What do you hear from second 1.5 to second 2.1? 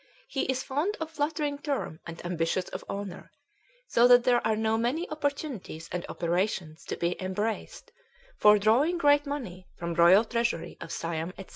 term